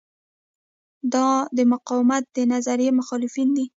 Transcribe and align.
دا 1.13 1.27
د 1.57 1.59
مقاومت 1.73 2.23
د 2.35 2.37
نظریې 2.53 2.89
مخالفین 2.99 3.49
دي. 3.57 3.65